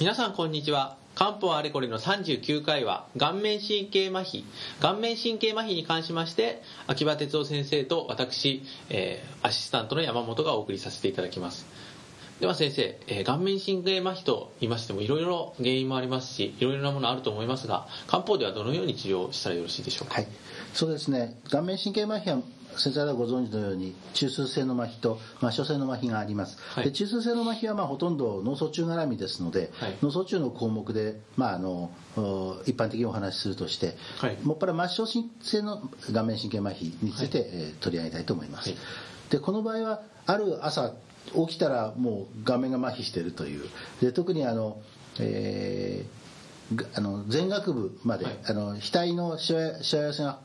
[0.00, 0.96] 皆さんこんにちは。
[1.16, 4.44] 漢方あれこれの39回は顔面神経麻痺。
[4.80, 11.66] 顔面神経麻痺に関しまして秋葉哲夫先生と私、えーアシスタントの山本がお送りさせていただきます。
[12.38, 20.28] では先生、えー顔面神経麻痺と言いましてもいろいろ原因もありますしいろいろなものあると思いますが漢方ではどのように治療したらよろしいでしょうか、はい、
[20.74, 21.40] そうですね。
[21.50, 22.40] 顔面神経麻痺は
[22.76, 26.84] 先生方ご存知のように中枢性の麻痺と末梢性の麻痺があります、はい。
[26.84, 29.96] で中枢性の麻痺はまあほとんど脳卒中絡みですので、はい。
[30.02, 34.38] 脳卒中の項目で、まあ、あのお一般的にお話しするとして、はい。
[34.42, 37.48] もっぱら末梢性の顔面神経麻痺について、はい。
[37.52, 38.78] えー取り上げたいと思います、はい。
[39.30, 40.94] でこの場合はある朝
[41.48, 43.68] 起きたらもう顔面が麻痺しているという。
[44.00, 44.80] で特にあの、
[45.20, 46.18] えー
[46.74, 48.38] があの前額部まで、はい。
[48.44, 50.38] あの額のしわしわ寄せが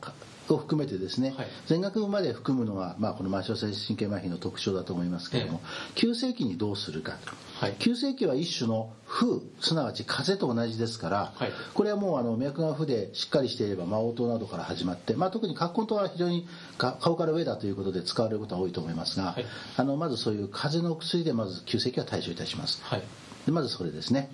[0.48, 1.46] を含めてですね、はい。
[1.68, 5.60] 前額部まで含むのが、まあ、この末梢性神経麻痺の特徴だと思いますけれども、
[5.94, 7.16] 急性期にどうするか、
[7.60, 7.76] はい。
[7.78, 11.52] 急性期は一種の風すなわち風邪と同じですから、はい。
[11.72, 19.44] これはもうあの脈が負でしっかりしていれば魔王糖などから始まって、まあ、特に葛根糖は非常にか顔から上だということで使われることが多いと思いますが、はい。
[19.76, 22.82] あのまずそういう風邪の薬でまず急性期は対処いたします。
[22.82, 23.02] はい。
[23.46, 24.30] でまずそれですね。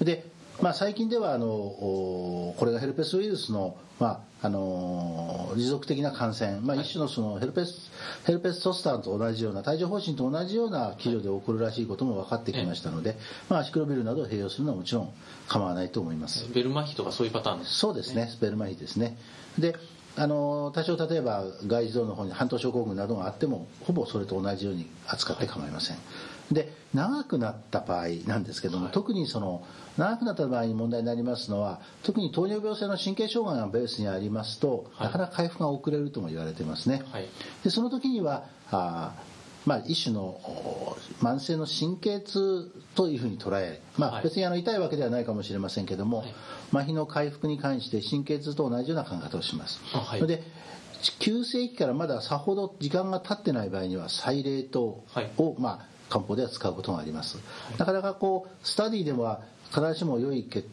[0.00, 0.30] で、
[0.62, 7.90] まあ、最近ではあのおこれがヘルペスウイルスの、まああの持続的な感染、まあ、はい一種のそのヘルペス
[8.24, 13.16] ヘルペストスタンと同じような帯状疱疹と同じような基準で起こるらしいことも分かってきましたので、
[13.50, 15.12] まあ、アシクロビルなどを併用するのはもちろん
[15.46, 16.48] 構わないと思います。
[16.54, 19.18] ベル麻痺とかそういうパターンですそうですね、スペルマヒですね。
[19.58, 19.76] で、
[20.16, 25.98] あの多少例えば外耳道の方に半島症候群などがあっても、ほぼそれと同じように扱って構いません。
[26.50, 28.92] で、長くなった場合なんですけども、はい。
[28.92, 29.64] 特にその
[29.96, 35.06] 長くなった場合に問題になりますのは、特に糖尿病性の神経障害がベースにありますと、はい。
[35.06, 37.02] なかなか回復が遅れるとも言われてますね。
[37.10, 37.28] はい。
[37.64, 39.30] でその時にはあー
[39.66, 44.24] まあ、一種のお慢性の神経痛というふうに捉え、まあ、はい。
[44.24, 46.34] 別にあの痛いわけではないかもしれませんけども、はい。
[46.72, 49.80] 麻痺の回復に関して神経痛と同じような考え方をします。
[49.92, 50.20] あはい。
[50.20, 50.42] それで
[51.18, 55.30] 急性期からまださほど時間が経ってない場合には再冷凍はい。
[55.36, 57.38] を、まあ、漢方では使うことがあります、
[57.78, 59.40] なかなかこうスタディでは
[59.70, 60.68] 必ずしも良い結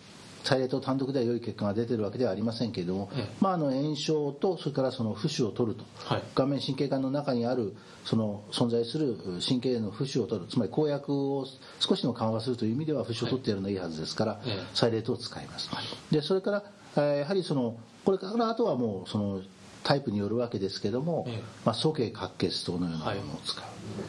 [0.47, 3.27] 再冷凍単独では良い結果が出てるわけではありませんけれども、ええ。
[3.41, 6.23] まあ、あの炎症とそれからその浮腫を取ると、はい。
[6.35, 7.75] 顔面神経管の中にある
[8.05, 11.45] その存在する神経の浮腫を取るつまり公約を
[11.79, 14.53] 少しでも緩和するという意味では浮腫を取ってやるのがいいはずですから、ええ。
[14.73, 15.69] 再冷凍を使います、
[16.11, 16.63] でそれから
[16.95, 17.75] えーやはりその
[18.05, 19.41] これからあとはもうその
[19.87, 21.43] タイプによるわけですけども、ええ。
[21.63, 23.63] まあ、素形滑血糖のようなものを使う、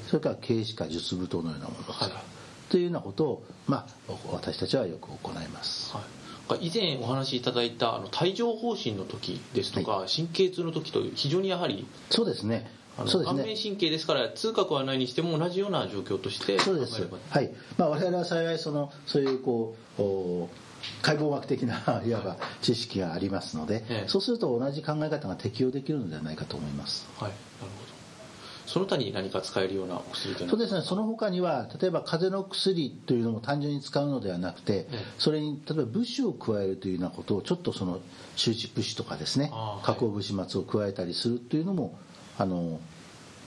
[0.08, 2.22] それから軽視化術部糖のようなものを使う、はい。
[2.68, 5.94] というようなことを、まあ、私たちはよく行います。
[5.94, 12.68] はい、以前お話しいただいたあの帯状疱疹の時ですとか、神経痛の時と非常にやはりそうですね。
[13.06, 17.00] そうです顔面ね神経ですから痛覚はないにしても同じような状況としてそうです。
[17.30, 17.52] はい。
[17.76, 20.48] まあ、我々は幸いそのそういうこうお
[21.02, 24.08] 解剖学的な いわば知識がありますので、ええ。
[24.08, 27.06] そうすると同じ考え方が適用できるのではないかと思います。
[27.18, 27.98] はいなるほど。
[28.66, 30.50] その他に何か使えるようなお薬というのは？
[30.50, 38.00] そうですね、その他には、例えば風邪の薬というのも単純に使うのではなくてええ、それに例えば物資を加えるというようなことを、ちょっとその
[38.36, 39.50] 周知物資とかですね
[39.82, 41.98] 加工物資末を加えたりするというのも、
[42.36, 42.78] あの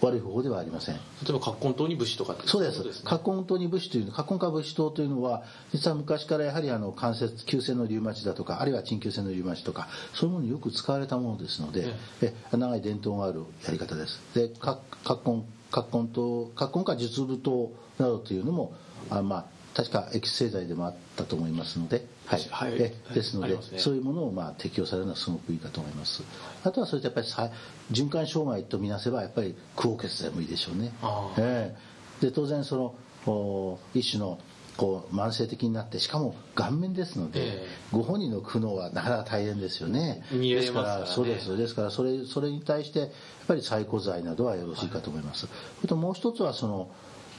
[0.01, 0.95] 悪い方法ではありません。
[0.95, 3.03] 例えば葛根糖に物資とかそうです。
[3.03, 14.19] 葛根糖に物資というの葛根化物資糖というのは実は昔からやはりあの関節急性のリウマチだとかあるいは鎮急性のリウマチとかそういうものによく使われたものですので、え長い伝統があるやり方です。
[14.34, 18.73] でか葛根葛根糖葛根化術部糖などというのも
[19.09, 22.41] あまあ確かエキス製剤でもあったと思いますので、はい。
[22.50, 22.73] はい。
[22.73, 23.62] えですので、ね。
[23.78, 26.23] そういうものをまあ適用されるのはすごくいいかと思います
[26.64, 27.50] あとはそれとやっぱりさ
[27.92, 30.94] 循環障害とみなせばやっぱりクオ血剤もいいでしょうね。
[31.38, 31.76] え
[32.22, 32.26] え。
[32.26, 32.96] で当然その
[33.26, 34.40] お一種の
[34.78, 37.68] こう慢性的になってしかも顔面ですので、ええ。
[37.92, 40.24] ご本人の苦悩はなかなか大変ですよね。
[40.32, 41.58] 見えですからますからねそうです。
[41.58, 43.10] ですからそれそれに対してやっ
[43.48, 45.48] ぱり細工剤などはよろしいかと思います、そ
[45.84, 46.90] れともう一つはその、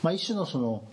[0.02, 0.84] まあ、一種のその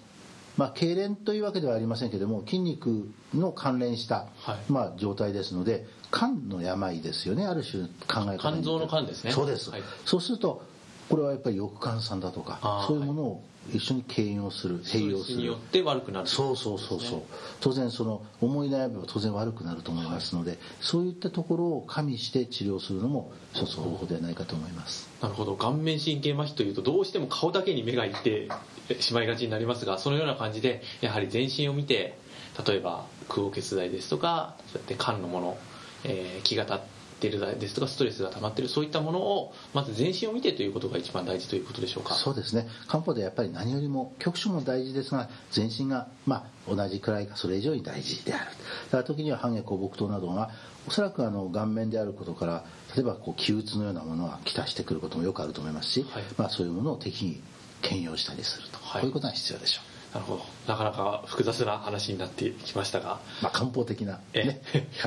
[0.58, 4.72] まあ、痙攣というわけではありませんけれども筋肉の関連した、はい。
[4.72, 9.32] まあ、状態ですので肝の病ですよねある種考え方に肝臓の肝ですね。
[9.32, 9.82] そうです、はい。
[10.06, 10.64] そうすると
[11.10, 15.38] これはやっぱり翼肝酸だとかそういうものを一緒に兼用する併用する。
[15.38, 17.22] によって悪くなるそうそうそうそう。
[17.60, 25.10] 当然その思い悩みは当然悪くなると思いますので、そういったところを加味して治療するのも一つ方法ではないかと思います。
[25.22, 25.56] なるほど。
[25.56, 28.48] 顔面神経麻痺というとどうしても顔だけに目がいって
[29.00, 32.18] しまいがちになりますがそのような感じでやはり全身を見て
[32.66, 35.58] 例えば空黄血剤ですとかそうやって肝のもの、
[36.06, 42.14] えー気が立ってるですとかストレスが溜まってるそういったものをまず全身を見てということが一番大事ということでしょうか？
[42.14, 42.68] そうですね。
[42.88, 48.46] 漢方でやっぱり何よりも局所も大事ですが全身がまあ同じくらいかそれ以上に大事である。
[48.46, 48.52] だ
[48.92, 50.52] から時には半月香木糖などが
[50.88, 52.64] おそらくあの顔面であることから
[52.96, 57.42] 例えばこう気鬱のようなものがきたしてくることもよくあると思いますし、はい、まあ、そういうものを適宜
[57.82, 60.46] 兼用したりすると、はい、こういうことが必要でしょうなるほど。
[60.68, 64.62] なかなか複雑な話になってきましたが、まあ、漢方的な、ね、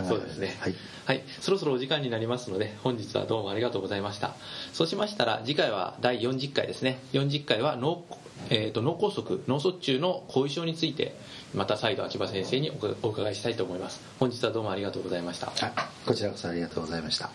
[0.09, 0.75] そうですね、はい、
[1.07, 4.35] はい、そろそろお時間になりますので本日はどうもありがとうございました。
[4.73, 7.01] そうしましたら次回は第40回ですね。
[7.13, 8.05] 40回は脳,、
[8.51, 11.17] えーと、脳梗塞脳卒中の後遺症について
[11.55, 12.71] また再度秋葉先生に
[13.03, 14.01] お伺いしたいと思います。
[14.21, 15.53] 本日はどうもありがとうございました。
[16.07, 17.31] こちらこそありがとうございました